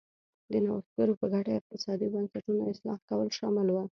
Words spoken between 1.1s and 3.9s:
په ګټه اقتصادي بنسټونو اصلاح کول شامل و.